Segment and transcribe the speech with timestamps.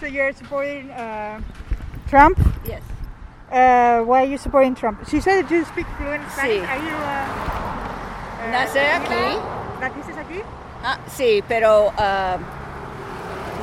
[0.00, 1.40] So you're supporting uh,
[2.08, 2.38] Trump?
[2.66, 2.82] Yes.
[3.50, 5.06] Uh, why are you supporting Trump?
[5.08, 6.62] She said that you speak fluent Spanish.
[6.62, 6.68] Sí.
[6.68, 7.06] Are you, uh,
[8.42, 9.40] uh, Nací aquí.
[9.80, 10.42] ¿Naciste aquí?
[10.84, 12.38] Ah, sí, pero ah,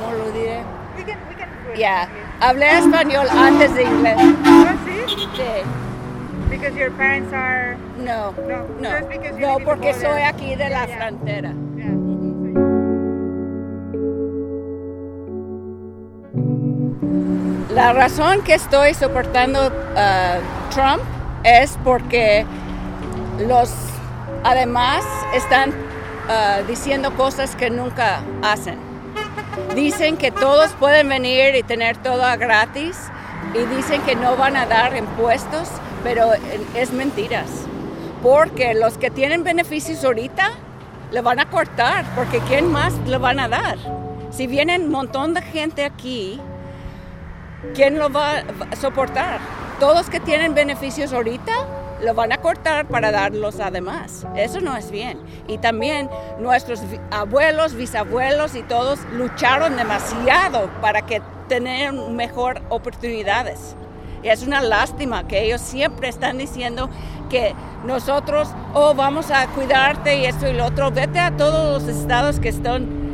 [0.00, 0.62] ¿cómo lo diré?
[0.96, 2.40] We can, we can do it Ya, in English.
[2.40, 4.16] hablé español antes de inglés.
[4.18, 5.26] Oh, sí?
[5.36, 6.50] Sí.
[6.50, 7.76] Because your parents are...
[7.98, 10.98] No, No, no, just because you no, porque soy aquí de la Yeah, yeah.
[10.98, 11.52] frontera.
[17.74, 19.58] La razón que estoy soportando
[19.96, 20.36] a
[20.70, 21.02] Trump
[21.42, 22.46] es porque
[23.48, 23.68] los
[24.44, 25.72] además están
[26.28, 28.78] ah, diciendo cosas que nunca hacen.
[29.74, 32.96] Dicen que todos pueden venir y tener todo gratis
[33.54, 35.68] y dicen que no van a dar impuestos,
[36.04, 36.30] pero
[36.76, 37.48] es mentiras.
[38.22, 40.52] Porque los que tienen beneficios ahorita
[41.10, 43.78] le van a cortar, porque ¿quién más le van a dar?
[44.30, 46.40] Si vienen un montón de gente aquí,
[47.74, 49.38] ¿quién lo va a soportar?
[49.80, 51.52] Todos que tienen beneficios ahorita
[52.02, 54.26] lo van a cortar para darlos además.
[54.36, 55.18] Eso no es bien.
[55.48, 63.74] Y también nuestros abuelos, bisabuelos y todos lucharon demasiado para que tener mejor oportunidades.
[64.22, 66.88] Y es una lástima que ellos siempre están diciendo
[67.28, 67.54] que
[67.84, 70.90] nosotros, oh, vamos a cuidarte y esto y lo otro.
[70.90, 73.04] Vete a todos los estados que están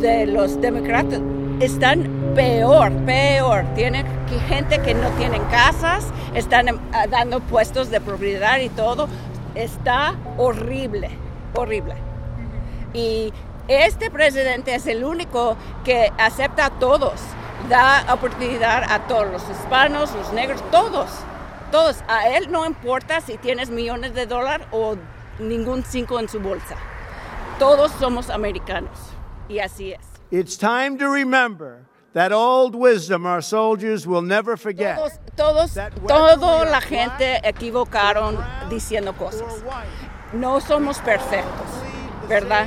[0.00, 1.20] de los demócratas
[1.60, 3.64] están peor, peor.
[3.74, 4.06] Tienen
[4.48, 9.08] gente que no tienen casas, están em, ah, dando puestos de propiedad y todo.
[9.54, 11.10] Está horrible,
[11.54, 11.94] horrible.
[12.92, 13.32] Y
[13.68, 17.20] este presidente es el único que acepta a todos,
[17.68, 21.10] da oportunidad a todos, los hispanos, los negros, todos,
[21.70, 22.02] todos.
[22.08, 24.96] A él no importa si tienes millones de dólares o
[25.38, 26.76] ningún cinco en su bolsa.
[27.58, 28.98] Todos somos americanos
[29.48, 30.00] y así es.
[30.32, 34.96] It's time to remember that old wisdom our soldiers will never forget.
[34.96, 39.62] Todos, todos, toda la gente equivocaron diciendo cosas.
[40.32, 41.66] No somos perfectos,
[42.28, 42.66] ¿verdad?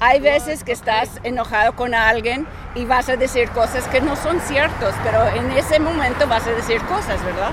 [0.00, 4.40] Hay veces que estás enojado con alguien y vas a decir cosas que no son
[4.40, 7.50] ciertas, pero en ese momento vas a decir cosas, ¿verdad?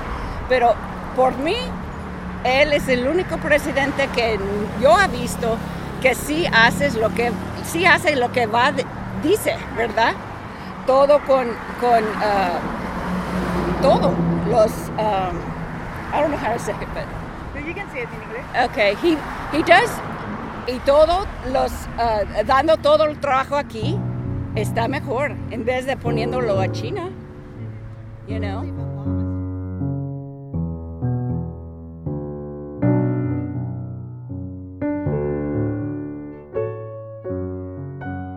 [0.49, 0.75] Pero
[1.15, 1.57] por mí,
[2.43, 4.39] él es el único presidente que
[4.81, 5.57] yo he visto
[6.01, 7.31] que sí haces lo que
[7.65, 8.71] sí hace lo que va
[9.23, 10.13] dice, ¿verdad?
[10.85, 11.47] Todo con
[11.79, 12.59] con ah,
[13.81, 14.13] todo
[14.49, 15.55] los um,
[16.15, 18.45] I don't know how to say it, but you can say it in English.
[18.69, 19.17] Okay, he,
[19.51, 19.91] he does.
[20.67, 23.99] Y todo los, ah, dando todo el trabajo aquí,
[24.55, 27.09] está mejor en vez de poniéndolo a China.
[28.27, 28.63] You know?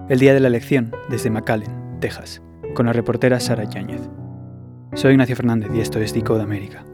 [0.08, 2.42] El día de la elección, desde McAllen, Texas,
[2.75, 4.00] con la reportera Sara Yáñez.
[4.94, 6.84] Soy Ignacio Fernández y esto es Decode América.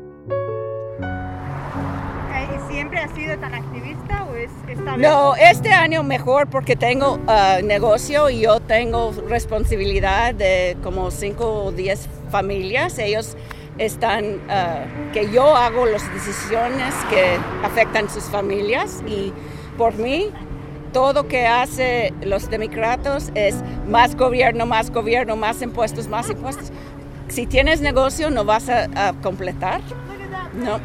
[2.33, 5.01] Eh, ¿Y siempre has sido tan activista o es esta vez?
[5.01, 11.65] No, este año mejor porque tengo ah, negocio y yo tengo responsabilidad de como 5
[11.65, 12.99] o 10 familias.
[12.99, 13.37] Ellos
[13.79, 19.33] están, ah, que yo hago las decisiones que afectan sus familias y
[19.77, 20.31] por mí
[20.95, 23.57] todo que hace los demócratas es
[23.87, 26.71] más gobierno, más gobierno, más impuestos, más impuestos.
[27.29, 29.81] Si tienes negocio no vas a, a completar.
[30.55, 30.79] No.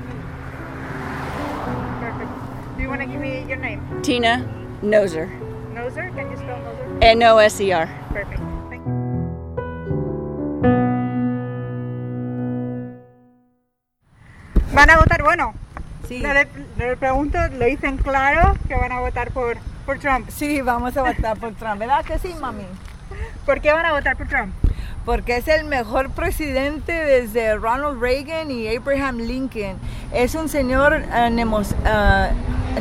[2.02, 2.30] Perfect.
[2.76, 3.80] Do you want to give me your name?
[4.02, 4.44] Tina
[4.82, 5.30] Noser.
[5.76, 6.14] Noser?
[6.16, 6.98] Can you spell Noser?
[7.02, 7.88] N-O-S-E-R.
[8.12, 8.42] Perfect.
[8.70, 8.94] Thank you.
[14.74, 15.54] Van a votar, bueno,
[16.08, 16.48] Sí, no le,
[16.80, 19.58] le pregunto, lo dicen claro que van a votar por,
[19.90, 20.30] por Trump.
[20.30, 22.62] sí, vamos a votar por Trump, ¿verdad que sí, mami?
[23.44, 24.54] ¿Por qué van a votar por Trump?
[25.04, 29.78] Porque es el mejor presidente desde Ronald Reagan y Abraham Lincoln.
[30.14, 32.30] Es un señor eh, nemos- eh,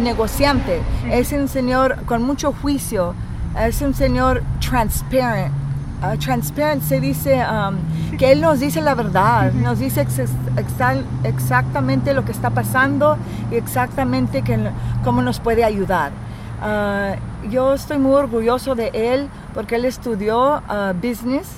[0.00, 3.14] negociante, es un señor con mucho juicio,
[3.58, 5.54] es un señor transparent.
[6.00, 7.76] Uh, transparent se dice um,
[8.18, 10.18] que él nos dice la verdad, nos dice ex-
[10.56, 13.16] exa- exactamente lo que está pasando
[13.50, 14.58] y exactamente que,
[15.02, 16.12] cómo nos puede ayudar.
[16.60, 17.16] Ah,
[17.50, 21.48] yo estoy muy orgulloso de él porque él estudió ah, business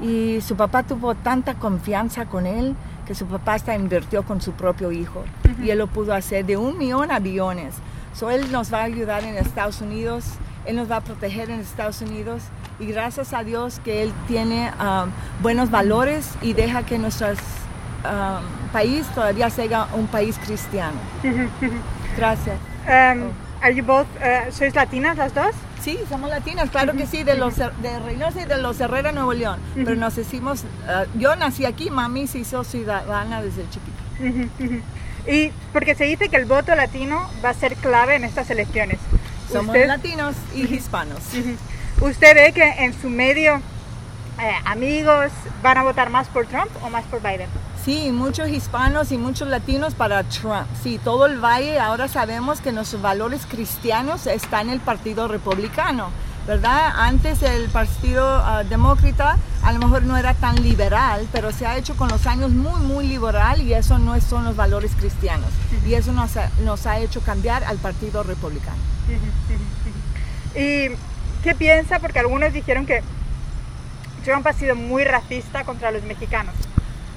[0.00, 2.74] y su papá tuvo tanta confianza con él
[3.06, 5.24] que su papá hasta invirtió con su propio hijo
[5.62, 7.74] y él lo pudo hacer de un millón a billones.
[8.14, 10.24] So, él nos va a ayudar en Estados Unidos,
[10.66, 12.42] él nos va a proteger en Estados Unidos
[12.78, 15.06] y gracias a Dios que él tiene ah,
[15.40, 17.28] buenos valores y deja que nuestro
[18.72, 20.98] país todavía sea un país cristiano.
[22.16, 22.56] Gracias.
[22.86, 23.30] Um,
[23.62, 25.52] Are you both, uh, ¿Sois latinas las dos?
[25.80, 29.32] Sí, somos latinas, claro que sí, de los de Reynosa y de los Herrera, Nuevo
[29.34, 29.60] León.
[29.74, 34.48] Pero nos hicimos, uh, yo nací aquí, mami se hizo ciudadana desde chiquita.
[35.26, 38.98] Y porque se dice que el voto latino va a ser clave en estas elecciones.
[39.50, 41.20] Somos Usted- latinos y hispanos.
[42.00, 43.56] ¿Usted ve que en su medio
[44.40, 45.30] eh, amigos
[45.62, 47.48] van a votar más por Trump o más por Biden?
[47.84, 50.68] Sí, muchos hispanos y muchos latinos para Trump.
[50.84, 56.10] Sí, todo el valle ahora sabemos que nuestros valores cristianos están en el Partido Republicano,
[56.46, 56.92] ¿verdad?
[56.94, 61.76] Antes el Partido ah, Demócrata a lo mejor no era tan liberal, pero se ha
[61.76, 65.50] hecho con los años muy, muy liberal y eso no son los valores cristianos.
[65.84, 68.78] Y eso nos ha, nos ha hecho cambiar al Partido Republicano.
[70.54, 70.94] ¿Y
[71.42, 71.98] qué piensa?
[71.98, 73.02] Porque algunos dijeron que
[74.24, 76.54] Trump ha sido muy racista contra los mexicanos.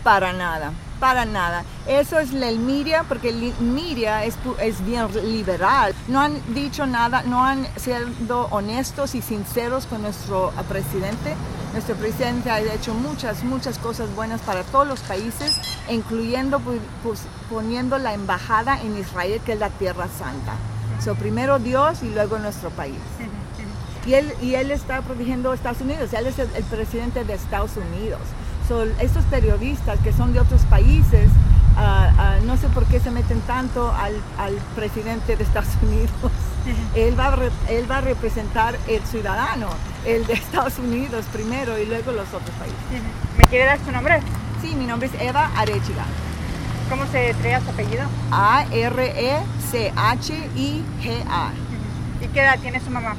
[0.06, 1.63] Para nada, para nada.
[1.88, 5.96] Eso es el media, porque el media es, es bien liberal.
[6.07, 11.34] No han dicho nada, no han sido honestos y sinceros con nuestro ah, presidente.
[11.74, 15.60] Nuestro presidente ha hecho muchas, muchas cosas buenas para todos los países,
[15.90, 16.60] incluyendo
[17.02, 20.54] pues, poniendo la embajada en Israel, que es la Tierra Santa.
[21.04, 23.00] So, primero Dios y luego nuestro país.
[24.06, 27.34] Y él, y él está protegiendo a Estados Unidos, él es el, el presidente de
[27.34, 28.22] Estados Unidos.
[28.68, 31.30] So, estos periodistas que son de otros países,
[31.78, 36.10] ah, ah, no sé por qué se meten tanto al, al presidente de Estados Unidos.
[36.96, 39.68] él, va a re- él va a representar el ciudadano,
[40.06, 42.78] el de Estados Unidos primero y luego los otros países.
[43.38, 44.20] ¿Me quiere dar su nombre?
[44.62, 46.06] Sí, mi nombre es Eva Arechiga.
[46.90, 48.04] ¿Cómo se trae su apellido?
[48.04, 48.08] E
[50.26, 51.52] A-R-E-C-H-I-G-A.
[52.22, 53.16] ¿Y qué edad tiene su mamá?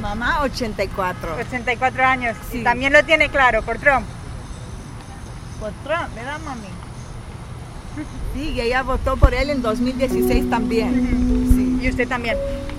[0.00, 1.36] Mamá 84.
[1.36, 2.36] 84 años.
[2.50, 2.58] Sí.
[2.60, 4.06] Y también lo tiene claro por Trump.
[5.60, 6.68] Por Trump, ¿verdad, mami?
[8.34, 11.78] Sí, y ella votó por él en 2016 también.
[11.80, 11.86] Sí.
[11.86, 12.36] Y usted también.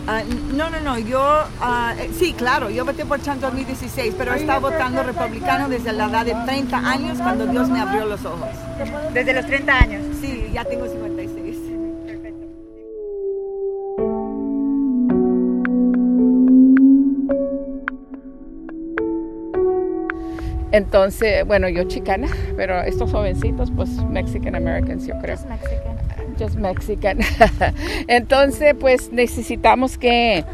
[0.07, 0.23] Ah,
[0.53, 1.21] no, no, no, yo,
[1.61, 5.69] ah, eh, sí, claro, yo voté por Trump en 2016, pero he estado votando republicano
[5.69, 8.47] desde la edad de 30 años cuando Dios me abrió los ojos.
[9.13, 10.01] Desde los 30 años.
[10.21, 11.18] Sí, ya tengo 56.
[20.71, 25.37] Entonces, bueno, yo chicana, pero estos jovencitos, pues Mexican Americans, yo creo.
[26.39, 27.19] Just Mexican.
[28.07, 30.45] Entonces, pues necesitamos que,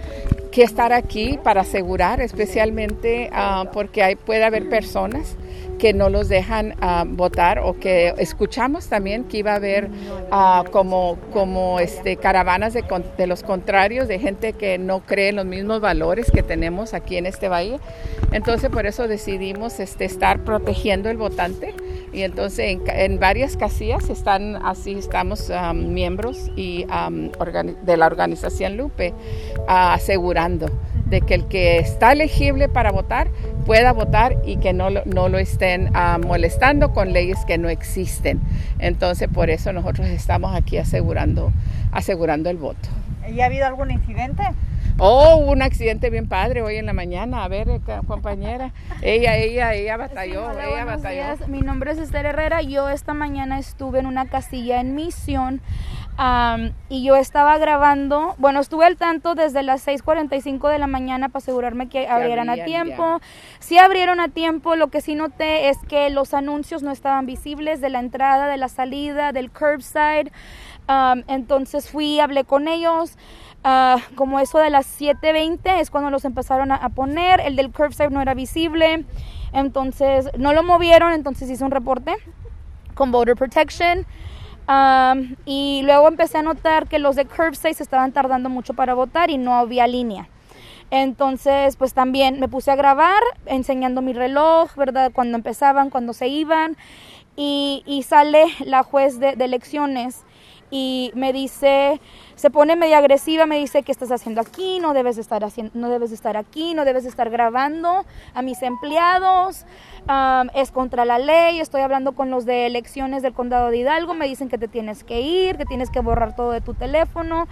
[0.52, 5.36] que estar aquí para asegurar, especialmente ah, porque hay, puede haber personas
[5.80, 9.90] que no los dejan ah, votar o que escuchamos también que iba a haber
[10.32, 12.84] ah, como, como este, caravanas de,
[13.18, 17.18] de los contrarios, de gente que no cree en los mismos valores que tenemos aquí
[17.18, 17.80] en este valle.
[18.32, 21.74] Entonces por eso decidimos este, estar protegiendo el votante
[22.14, 28.06] y entonces en, en varias casillas están así, estamos am, miembros y organi- de la
[28.08, 29.14] organización Lupe
[29.68, 30.70] ah, asegurando
[31.06, 33.28] de que el que está elegible para votar
[33.66, 37.70] pueda votar y que no, lo- no lo estén ah, molestando con leyes que no
[37.70, 38.40] existen.
[38.80, 41.52] Entonces por eso nosotros estamos aquí asegurando,
[41.92, 42.90] asegurando el voto.
[43.32, 44.44] ¿Y ha habido algún incidente?
[44.98, 47.44] Oh, hubo un accidente bien padre hoy en la mañana.
[47.44, 48.72] A ver, eh, compañera.
[49.02, 51.16] Ella, ella, ella batalló, Hola, ella batalló.
[51.16, 51.48] días.
[51.50, 52.62] Mi nombre es Esther Herrera.
[52.62, 55.60] Yo esta mañana estuve en una casilla en misión
[56.18, 58.36] am, y yo estaba grabando.
[58.38, 62.64] Bueno, estuve al tanto desde las 6:45 de la mañana para asegurarme que abrieran a
[62.64, 63.20] tiempo.
[63.60, 64.76] Sí abrieron a tiempo.
[64.76, 68.58] Lo que sí noté es que los anuncios no estaban visibles de la entrada, de
[68.58, 70.32] la salida, del curbside.
[70.88, 73.18] Am, entonces fui, hablé con ellos.
[73.68, 77.40] Ah, como eso de las 7.20 es cuando los empezaron a, a poner.
[77.40, 79.06] El del curbside no era visible.
[79.54, 81.14] Entonces no lo movieron.
[81.14, 82.16] Entonces hice un reporte
[82.94, 84.06] con Voter Protection.
[84.68, 88.94] Am, y luego empecé a notar que los de curbside se estaban tardando mucho para
[88.94, 90.28] votar y no había línea.
[90.92, 95.12] Entonces, pues también me puse a grabar enseñando mi reloj, ¿verdad?
[95.14, 96.78] Cuando empezaban, cuando se iban.
[97.38, 100.24] Y, sale la juez de elecciones
[100.78, 102.02] y me dice,
[102.36, 104.80] se pone media agresiva, me dice, ¿qué estás haciendo aquí?
[104.82, 108.06] No debes de estar, haciendo, no debes de estar aquí, no debes de estar grabando
[108.34, 109.66] a mis empleados,
[110.08, 114.16] am, es contra la ley, estoy hablando con los de elecciones del condado de Hidalgo,
[114.16, 117.48] me dicen que te tienes que ir, que tienes que borrar todo de tu teléfono.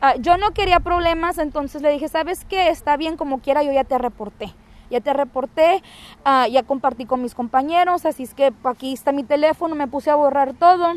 [0.00, 2.70] Ah, yo no quería problemas, entonces le dije, ¿sabes qué?
[2.70, 4.52] Está bien como quiera, yo ya te reporté.
[4.90, 5.82] Ya te reporté,
[6.24, 10.10] ah, ya compartí con mis compañeros, así es que aquí está mi teléfono, me puse
[10.10, 10.94] a borrar todo,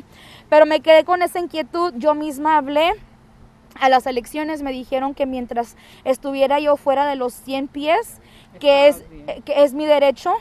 [0.50, 2.92] pero me quedé con esa inquietud, yo misma hablé
[3.80, 8.20] a las elecciones, me dijeron que mientras estuviera yo fuera de los 100 pies,
[8.60, 10.34] que es, eh, que es mi derecho,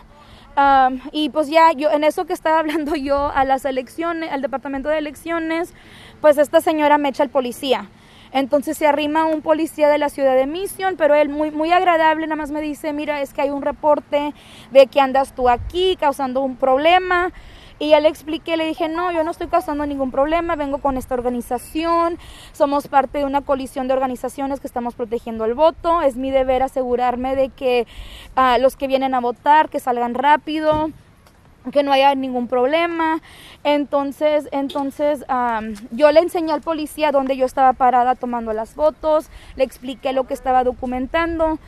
[0.59, 4.41] Am, y pues ya yo en eso que estaba hablando yo a las elecciones, al
[4.41, 5.75] departamento de elecciones,
[6.21, 7.91] pues esta señora me echa el policía.
[8.37, 12.27] Entonces se arrima un policía de la ciudad de Mission, pero él muy, muy agradable,
[12.27, 14.35] nada más me dice, mira, es que hay un reporte
[14.71, 17.33] de que andas tú aquí causando un problema.
[17.79, 20.99] Y ya le expliqué, le dije, no, yo no estoy causando ningún problema, vengo con
[20.99, 22.19] esta organización,
[22.53, 26.63] somos parte de una colisión de organizaciones que estamos protegiendo el voto, es mi deber
[26.63, 27.87] asegurarme de que
[28.37, 30.91] uh, los que vienen a votar, que salgan rápido
[31.71, 33.21] que no haya ningún problema.
[33.65, 39.29] Entonces, entonces um, yo le enseñé al policía donde yo estaba parada tomando las fotos,
[39.57, 41.59] le expliqué lo que estaba documentando.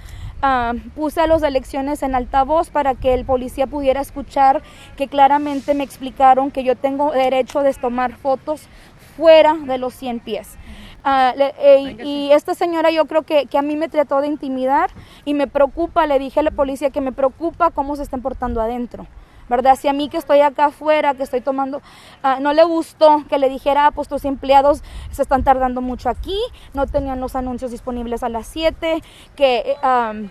[0.41, 4.63] Uh, puse las elecciones en altavoz para que el policía pudiera escuchar
[4.97, 8.69] que claramente me explicaron que yo tengo derecho de tomar fotos
[9.17, 10.57] fuera de los 100 pies.
[11.05, 14.29] Uh, le, eh, y esta señora yo creo que, que, a mí me trató de
[14.29, 14.91] intimidar
[15.25, 18.61] y me preocupa, le dije a la policía que me preocupa cómo se están portando
[18.61, 19.09] adentro.
[19.49, 19.77] ¿Verdad?
[19.77, 21.79] Si a mí que estoy acá afuera, que estoy tomando,
[22.25, 26.09] uh, no le gustó que le dijera, ah, pues tus empleados se están tardando mucho
[26.09, 26.39] aquí,
[26.75, 29.03] no tenían los anuncios disponibles a las 7,
[29.37, 29.77] que...
[29.83, 30.29] Um,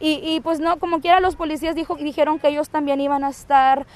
[0.00, 3.30] y, y, pues no, como quiera los policías dijo, dijeron que ellos también iban a
[3.30, 3.86] estar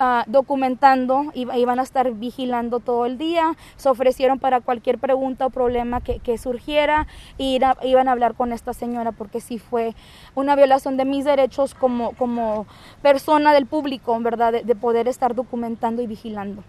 [0.00, 5.50] uh, documentando, iban a estar vigilando todo el día, se ofrecieron para cualquier pregunta o
[5.50, 7.06] problema que, surgiera
[7.38, 9.94] y iban a hablar con esta señora porque sí fue
[10.34, 12.66] una violación de mis derechos como, como
[13.02, 14.52] persona del público, ¿verdad?
[14.52, 16.64] De, de poder estar documentando y vigilando.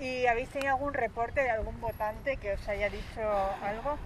[0.00, 3.22] ¿Y habéis tenido algún reporte de algún votante que os haya dicho
[3.62, 3.96] algo?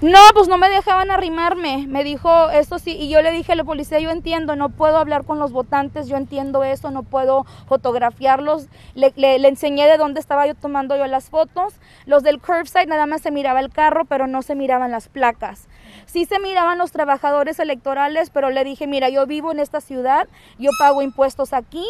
[0.00, 1.86] No, pues no me dejaban arrimarme.
[1.86, 4.96] Me dijo eso sí, y yo le dije a la policía, yo entiendo, no puedo
[4.96, 8.66] hablar con los votantes, yo entiendo eso, no puedo fotografiarlos.
[8.94, 11.74] Le, le, le enseñé de dónde estaba yo tomando yo las fotos.
[12.06, 15.68] Los del curbside nada más se miraba el carro, pero no se miraban las placas.
[16.06, 20.28] Sí se miraban los trabajadores electorales, pero le dije, mira, yo vivo en esta ciudad,
[20.58, 21.86] yo pago impuestos aquí,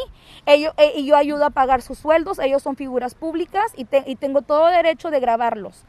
[0.47, 4.05] ellos, eh, y yo ayudo a pagar sus sueldos, ellos son figuras públicas y, te,
[4.07, 5.85] y tengo todo derecho de grabarlos.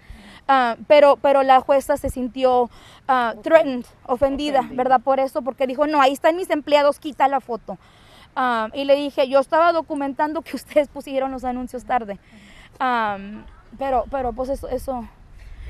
[0.47, 4.99] Uh, pero, pero la jueza se sintió uh, threatened, ofendida, ofendida, ¿verdad?
[5.01, 7.77] Por eso, porque dijo, no, ahí están mis empleados, quita la foto.
[8.35, 12.19] Uh, y le dije, yo estaba documentando que ustedes pusieron los anuncios tarde.
[12.79, 13.43] Um,
[13.77, 14.67] pero, pero pues eso...
[14.67, 15.07] eso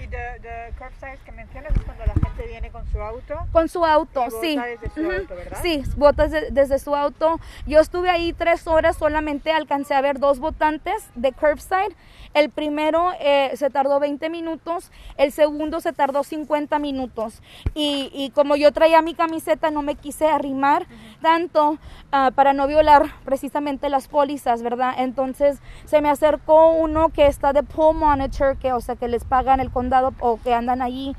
[0.03, 3.36] ¿Y de, de curbside que mencionas es cuando la gente viene con su auto?
[3.53, 4.55] Con su auto, y sí.
[4.55, 5.19] Vota desde su uh -huh.
[5.19, 5.60] auto, ¿verdad?
[5.62, 7.39] Sí, votas de, desde su auto.
[7.65, 11.95] Yo estuve ahí tres horas, solamente alcancé a ver dos votantes de curbside.
[12.33, 17.41] El primero eh, se tardó 20 minutos, el segundo se tardó 50 minutos.
[17.75, 21.22] Y, y como yo traía mi camiseta, no me quise arrimar uh -huh.
[21.22, 24.95] tanto uh, para no violar precisamente las pólizas, ¿verdad?
[24.98, 29.24] Entonces se me acercó uno que está de poll monitor, que, o sea, que les
[29.24, 31.15] pagan el condado o que andan allí.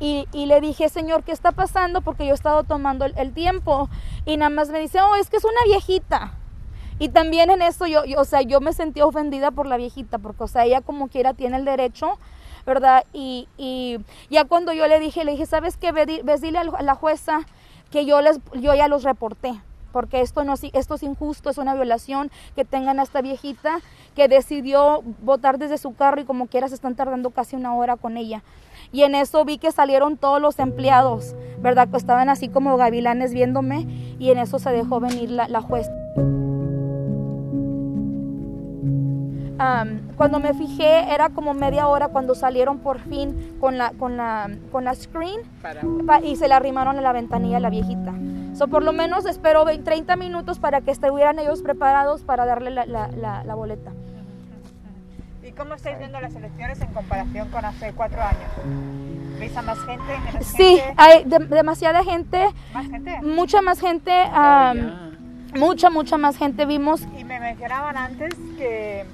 [0.00, 2.00] Y, y, le dije, señor, ¿qué está pasando?
[2.00, 3.88] Porque yo he estado tomando el, el, tiempo.
[4.26, 6.34] Y nada más me dice, oh, es que es una viejita.
[6.98, 10.18] Y también en eso yo, yo, o sea, yo me sentí ofendida por la viejita,
[10.18, 12.18] porque, o sea, ella como quiera tiene el derecho,
[12.66, 13.04] ¿verdad?
[13.12, 13.98] Y, y
[14.30, 15.92] ya cuando yo le dije, le dije, ¿sabes qué?
[15.92, 17.40] Ves, dile a la jueza
[17.90, 19.60] que yo, les, yo ya los reporté
[19.94, 23.78] porque esto, no, esto es injusto, es una violación que tengan a esta viejita
[24.16, 27.94] que decidió votar desde su carro y como quiera se están tardando casi una hora
[27.94, 28.42] con ella.
[28.90, 31.88] Y en eso vi que salieron todos los empleados, ¿verdad?
[31.88, 33.86] Que estaban así como gavilanes viéndome
[34.18, 35.92] y en eso se dejó venir la, la jueza.
[39.54, 44.16] Um, cuando me fijé era como media hora cuando salieron por fin con la, con
[44.16, 45.42] la, con la screen
[46.06, 48.12] pa, y se le arrimaron a la ventanilla a la viejita.
[48.54, 52.70] So, por lo menos espero 20, 30 minutos para que estuvieran ellos preparados para darle
[52.70, 53.92] la, la, la, la boleta.
[55.44, 58.50] ¿Y cómo estáis viendo las elecciones en comparación con hace cuatro años?
[59.38, 60.18] ¿Veis a más gente?
[60.24, 60.94] Menos sí, gente?
[60.96, 62.46] hay de, demasiada gente.
[62.72, 63.20] ¿Más gente?
[63.22, 64.12] Mucha más gente.
[64.34, 67.02] Um, mucha, mucha más gente vimos.
[67.18, 69.04] Y me mencionaban antes que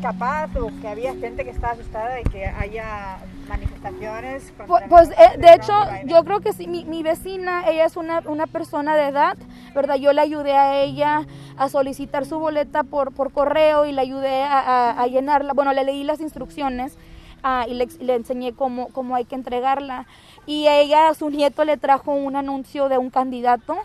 [0.00, 4.52] capaz o que había gente que estaba asustada y que haya manifestaciones.
[4.66, 5.72] Pues, pues eh, de hecho,
[6.06, 9.36] yo creo que sí, mi, mi, vecina, ella es una, una persona de edad,
[9.74, 9.96] ¿verdad?
[9.96, 11.26] Yo le ayudé a ella
[11.56, 15.72] a solicitar su boleta por, por correo y le ayudé a, a, a llenarla, bueno,
[15.72, 16.96] le leí las instrucciones.
[17.44, 20.06] Uh, y le, le, enseñé cómo, cómo hay que entregarla.
[20.46, 23.78] Y ella, a su nieto, le trajo un anuncio de un candidato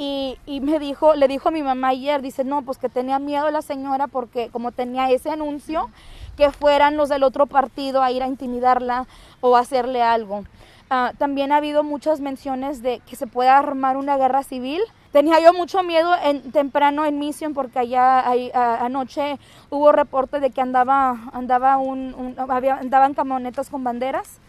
[0.00, 3.50] y, me dijo, le dijo a mi mamá ayer, dice, no, pues que tenía miedo
[3.50, 5.90] la señora porque como tenía ese anuncio,
[6.36, 9.08] que fueran los del otro partido a ir a intimidarla
[9.40, 10.44] o hacerle algo.
[10.88, 14.80] Uh, también ha habido muchas menciones de que se pueda armar una guerra civil.
[15.10, 16.12] Tenía yo mucho miedo
[16.52, 18.24] temprano en Mission porque allá
[18.84, 24.40] anoche hubo reporte de que andaba, andaban camionetas con banderas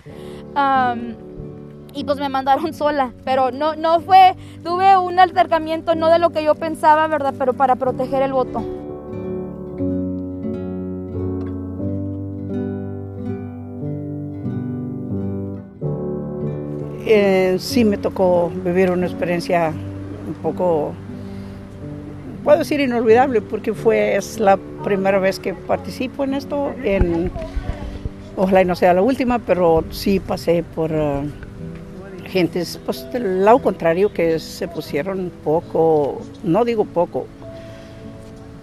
[1.94, 6.30] y pues me mandaron sola, pero no, no fue, tuve un altercamiento, no de lo
[6.32, 7.34] que yo pensaba, ¿verdad?
[7.38, 8.64] Pero para proteger el voto.
[17.12, 19.74] Eh, sí me tocó vivir una experiencia
[20.28, 20.94] un poco,
[22.44, 27.32] puedo decir inolvidable, porque fue, es la primera vez que participo en esto, en,
[28.36, 30.92] ojalá y no sea la última, pero sí pasé por...
[30.92, 31.49] Eh,
[32.30, 37.28] gentes pues, del lado contrario que se pusieron poco, no digo poco,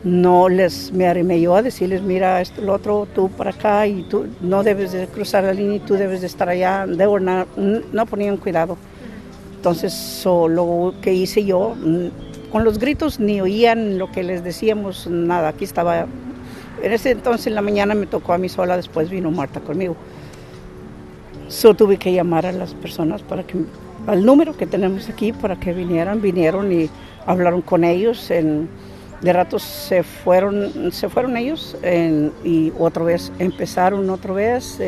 [0.07, 4.05] no les me arrimé yo a decirles, mira, esto, lo otro, tú para acá y
[4.05, 6.87] tú no debes de cruzar la línea y tú debes de estar allá.
[6.87, 8.77] No, ponían cuidado.
[9.57, 11.75] Entonces, lo que hice yo,
[12.53, 15.49] con los gritos ni oían lo que les decíamos, nada.
[15.49, 16.07] Aquí estaba,
[16.83, 19.97] en ese entonces en la mañana me tocó a mí sola, después vino Marta conmigo.
[21.49, 23.57] So tuve que llamar a las personas para que,
[24.07, 26.91] al número que tenemos aquí, para que vinieran, vinieron y
[27.25, 28.69] hablaron con ellos en
[29.21, 31.77] de ratos se fueron, se fueron ellos
[32.45, 34.79] y otra vez empezaron otra vez.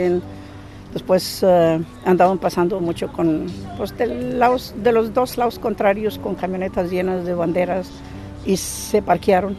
[0.93, 3.47] después uh, andaban pasando mucho con,
[3.77, 7.89] pues de los dos lados contrarios con camionetas llenas de banderas
[8.45, 9.57] y se parquearon.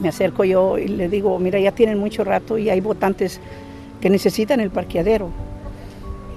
[0.00, 3.40] Me acerco yo y le digo, mira, ya tienen mucho rato y hay votantes
[4.00, 5.30] que necesitan el parqueadero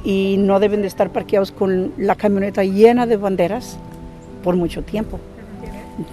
[0.05, 3.79] y no deben de estar parqueados con la camioneta llena de banderas
[4.43, 5.19] por mucho tiempo.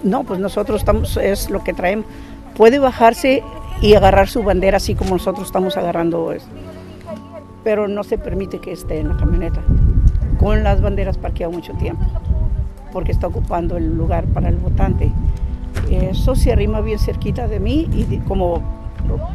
[0.03, 2.05] No, pues nosotros estamos, es lo que traemos.
[2.57, 3.43] Puede bajarse
[3.81, 6.33] y agarrar su bandera así como nosotros estamos agarrando,
[7.63, 9.61] pero no se permite que esté en la camioneta.
[10.39, 12.03] Con las banderas parqueado mucho tiempo,
[12.91, 15.11] porque está ocupando el lugar para el votante.
[15.91, 18.61] Eso se arrima bien cerquita de mí y como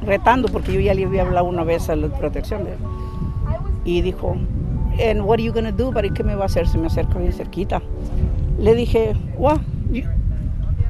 [0.04, 2.78] retando, porque yo ya le había hablado una vez a la protección de él.
[3.88, 4.36] Y dijo,
[5.00, 5.90] And what are you gonna do?
[5.92, 6.68] ¿Para qué me va a hacer?
[6.68, 7.80] Se me acerca bien cerquita.
[8.58, 9.58] Le dije, wow,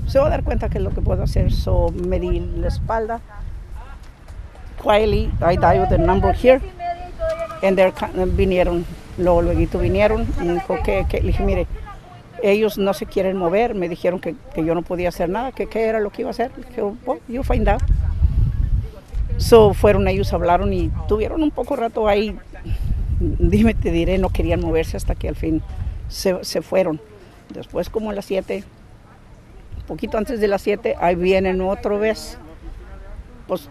[0.08, 1.52] se va a dar cuenta que es lo que puedo hacer.
[1.52, 3.20] So me di la espalda.
[4.82, 6.60] Quietly, I dialed the number here.
[7.62, 7.92] And they
[8.34, 8.84] vinieron,
[9.16, 10.26] luego, luego vinieron.
[10.42, 11.68] Y que, que, le dije, mire,
[12.42, 13.76] ellos no se quieren mover.
[13.76, 16.30] Me dijeron que, que yo no podía hacer nada, que qué era lo que iba
[16.30, 16.50] a hacer.
[16.56, 17.82] Le dije, well, you find out.
[19.37, 22.37] So fueron ellos, hablaron y tuvieron un poco rato ahí.
[23.38, 25.62] Dime, te diré, no querían moverse hasta que al fin
[26.09, 27.00] se, se fueron.
[27.52, 28.64] Después, como a las 7,
[29.87, 32.38] poquito antes de las 7, ahí vienen otra vez,
[33.46, 33.70] pues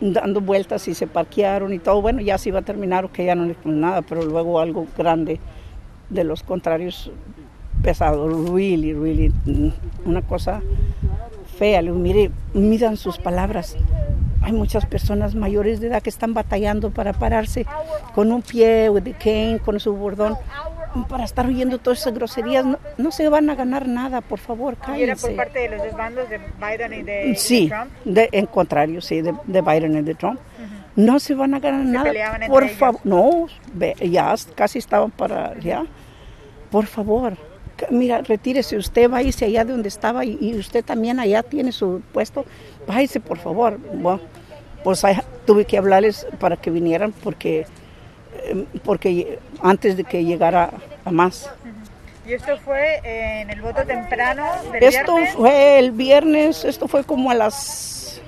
[0.00, 2.00] dando vueltas y se parquearon y todo.
[2.00, 5.40] Bueno, ya se iba a terminar, que ya no le nada, pero luego algo grande
[6.10, 7.10] de los contrarios
[7.82, 9.32] pesado, really, really,
[10.04, 10.62] una cosa
[11.58, 11.82] fea.
[11.82, 13.76] Le mire, miran sus palabras.
[14.42, 17.66] Hay muchas personas mayores de edad que están batallando para pararse
[18.14, 20.36] con un pie, de cane, con su bordón
[21.08, 22.66] para estar oyendo todas esas groserías.
[22.98, 25.00] No, se van a ganar nada, por favor, cállense.
[25.00, 27.90] ¿Y era por parte de los desbandos de Biden y de, sí, Trump?
[28.04, 30.40] Sí, en contrario, sí, de, Biden y de Trump.
[30.94, 32.46] No se van a ganar nada.
[32.46, 33.46] Por favor, no,
[34.00, 35.84] ya casi estaban para ya.
[36.70, 37.36] Por favor,
[37.90, 42.44] mira, retírese usted, váyase allá de donde estaba y, usted también allá tiene su puesto.
[42.86, 43.78] Váyase, por favor.
[43.94, 44.20] Bueno,
[44.84, 45.02] pues
[45.46, 47.66] tuve que hablarles para que vinieran porque
[48.44, 50.70] Em, porque antes de que llegara
[51.04, 51.50] a más.
[52.26, 57.30] ¿Y esto fue en el voto temprano del Esto fue el viernes, esto fue como
[57.30, 58.20] a las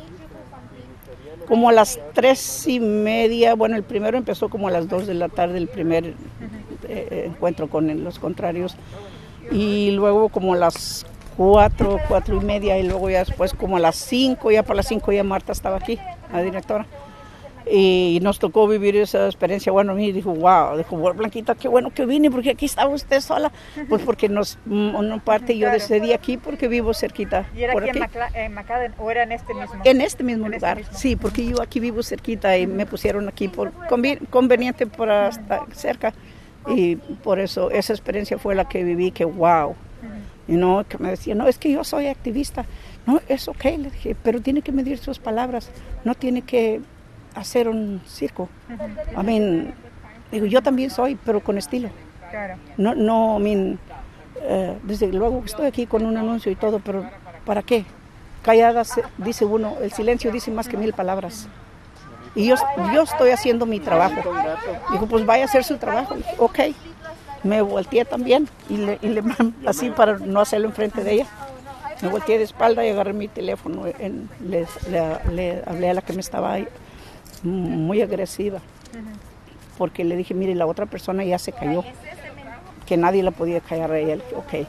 [1.46, 5.12] como a las tres y media, bueno, el primero empezó como a las dos de
[5.12, 6.14] la tarde, el primer
[6.88, 8.76] eh, encuentro con los contrarios,
[9.50, 13.80] y luego como a las cuatro, cuatro y media, y luego ya después como a
[13.80, 15.98] las cinco, ya para las cinco ya Marta estaba aquí,
[16.33, 16.87] la directora
[17.70, 19.72] y nos tocó vivir esa experiencia.
[19.72, 23.20] Bueno, a mí dijo, wow, dijo, Blanquita, qué bueno que vine, porque aquí estaba usted
[23.20, 23.52] sola.
[23.88, 27.46] Pues porque nos, una parte yo decidí aquí porque vivo cerquita.
[27.57, 28.00] ¿Y era aquí,
[28.35, 29.80] En, McAllen o era en este mismo?
[29.85, 33.48] En este mismo este lugar, sí, porque yo aquí vivo cerquita y me pusieron aquí
[33.48, 33.72] por
[34.30, 36.12] conveniente para estar cerca.
[36.66, 39.74] Y por eso esa experiencia fue la que viví, que wow.
[40.46, 42.64] Y no, que me decía, no, es que yo soy activista.
[43.07, 45.70] No, es ok, le dije, pero tiene que medir sus palabras,
[46.05, 46.81] no tiene que
[47.35, 48.48] hacer un circo.
[48.70, 49.74] I mean,
[50.33, 51.90] digo, yo también soy, pero con estilo.
[52.77, 53.79] No, no, I mean,
[54.42, 57.09] eh, desde luego estoy aquí con un anuncio y todo, pero
[57.44, 57.85] ¿para qué?
[58.42, 61.48] Calladas, dice uno, el silencio dice más que mil palabras.
[62.35, 62.57] Y yo,
[62.92, 64.20] yo estoy haciendo mi trabajo.
[64.90, 66.16] Dijo, pues vaya a hacer su trabajo.
[66.38, 66.61] Ok.
[67.44, 69.23] Me volteé también y le, y le
[69.66, 71.27] así para no hacerlo enfrente de ella.
[72.01, 73.85] Me volteé de espalda y agarré mi teléfono.
[73.99, 74.66] En, le,
[75.31, 76.66] le, hablé a la que me estaba ahí
[77.42, 78.61] muy agresiva,
[79.77, 81.85] porque le dije, mire, la otra persona ya se cayó,
[82.87, 84.16] que nadie la podía callar a ella.
[84.37, 84.66] Ok,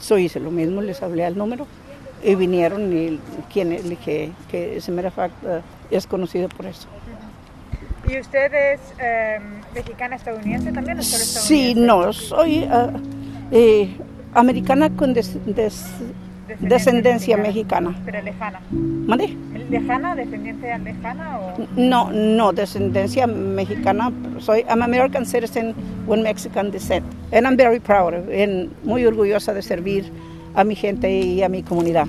[0.00, 1.66] so hice lo mismo, les hablé al número
[2.22, 3.20] y vinieron y
[3.52, 5.12] quien le dije que ese mera
[5.96, 6.88] es conocido por eso.
[8.08, 9.38] ¿Y usted es eh,
[9.74, 12.66] mexicana estadounidense también o Sí, no, soy
[13.50, 13.96] eh,
[14.34, 15.86] americana con des- des-
[16.60, 17.94] descendencia mexicana.
[18.06, 18.60] Pero lejana.
[18.70, 19.36] ¿Mande?
[19.68, 20.14] ¿Lejana?
[20.14, 21.52] ¿Descendiente lejana o...?
[21.76, 24.10] No, no, descendencia mexicana.
[24.38, 25.74] Soy I'm American citizen
[26.06, 27.04] with Mexican descent.
[27.32, 30.10] And I'm very proud, and muy orgullosa de servir
[30.54, 32.06] a mi gente y a mi comunidad.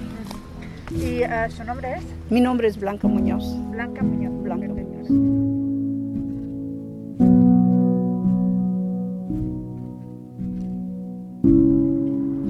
[0.92, 2.04] ¿Y eh, su nombre es?
[2.32, 3.44] Mi nombre es Blanca Muñoz.
[3.72, 4.34] Blanca Muñoz.
[4.42, 5.00] Blanca Perfecto.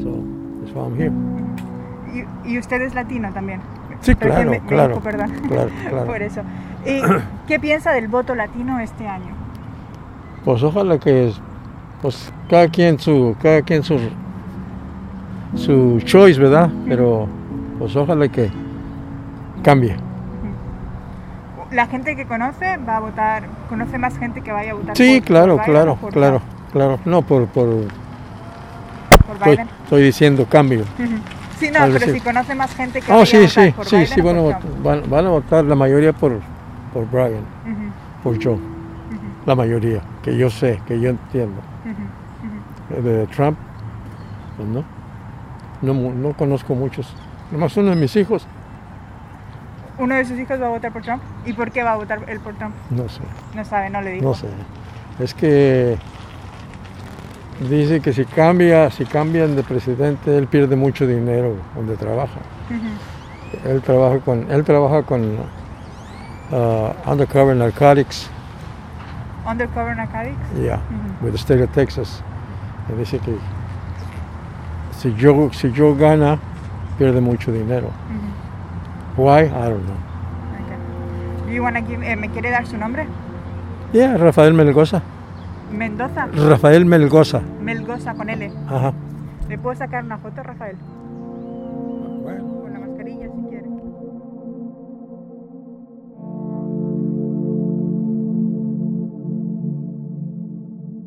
[0.01, 0.23] So
[0.61, 1.11] that's why I'm here.
[2.45, 3.59] ¿Y, y usted es latino también?
[4.01, 5.31] Sí, claro, claro, perdón.
[5.47, 6.05] claro, claro.
[6.05, 6.41] Por eso.
[6.85, 7.01] ¿Y
[7.45, 9.35] qué piensa del voto latino este año?
[10.45, 11.33] Pues ojalá que
[12.01, 13.99] pues cada quien su cada quien su
[15.55, 16.69] su choice, ¿verdad?
[16.87, 17.27] Pero
[17.79, 18.51] pues ojalá que
[19.63, 19.95] cambie.
[21.71, 25.19] La gente que conoce va a votar, conoce más gente que vaya a votar Sí,
[25.19, 26.99] por- claro, por claro, por claro, claro.
[27.05, 27.67] No por por
[29.31, 29.67] estoy, Biden.
[29.83, 30.83] estoy diciendo cambio.
[31.59, 33.95] Sí, no, pero decir- si conoce más gente que Oh, sí, votar sí, por sí,
[33.97, 36.39] Biden sí, van a, por votar, van, van a votar la mayoría por,
[36.93, 37.43] por Brian,
[38.23, 38.57] por Joe.
[39.45, 41.61] La mayoría, que yo sé, que yo entiendo.
[41.85, 43.01] ujú.
[43.01, 43.57] De Trump,
[44.57, 44.83] pues no.
[45.81, 47.15] No, no conozco muchos.
[47.51, 48.45] Nomás uno de mis hijos,
[49.97, 51.21] ¿Uno de sus hijos va a votar por Trump?
[51.45, 52.73] ¿Y por qué va a votar él por Trump?
[52.89, 53.19] no sé,
[53.53, 54.23] No sabe, no le dijo.
[54.25, 54.47] no sé.
[55.19, 55.97] Es que
[57.69, 62.39] dice que si cambia, si cambian de presidente, él pierde mucho dinero donde trabaja.
[63.65, 65.21] Él trabaja con, él trabaja con
[66.51, 68.29] uh, undercover narcotics,
[69.45, 70.37] Undercover Narcotics.
[70.61, 70.79] yeah,
[71.21, 72.21] with the state of Texas.
[72.87, 73.35] Y dice que
[74.97, 76.37] si yo, si yo gana,
[76.99, 77.87] pierde mucho dinero.
[79.17, 79.45] Why?
[79.45, 79.95] I don't know.
[79.95, 81.47] Ok.
[81.47, 83.07] Do you wanna give- eh, ¿Me quiere dar su nombre?
[83.93, 85.01] Yeah, Rafael Melgoza.
[85.71, 86.27] Mendoza.
[86.47, 87.41] Rafael Melgoza.
[87.63, 88.51] Melgoza con L.
[88.67, 88.93] Ajá.
[89.47, 90.75] ¿Le puedo sacar una foto, Rafael?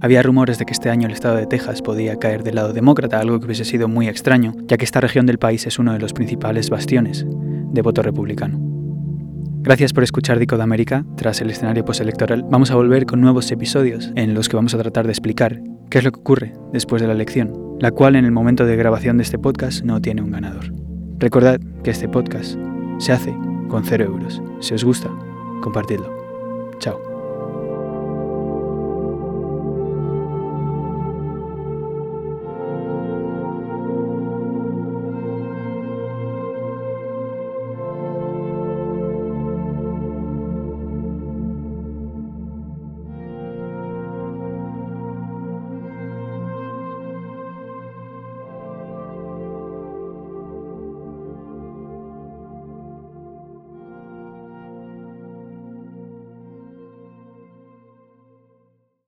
[0.02, 3.20] Había rumores de que este año el estado de Texas podía caer del lado demócrata,
[3.20, 6.00] algo que hubiese sido muy extraño, ya que esta región del país es uno de
[6.00, 8.58] los principales bastiones de voto republicano.
[9.60, 11.04] Gracias por escuchar Dico de América.
[11.16, 14.78] Tras el escenario postelectoral, vamos a volver con nuevos episodios en los que vamos a
[14.78, 18.24] tratar de explicar qué es lo que ocurre después de la elección, la cual en
[18.24, 20.74] el momento de grabación de este podcast no tiene un ganador.
[21.20, 22.56] Recordad que este podcast
[22.98, 23.32] se hace
[23.68, 24.42] con cero euros.
[24.58, 25.10] Si os gusta,
[25.60, 26.12] compartidlo.
[26.80, 27.11] Chao.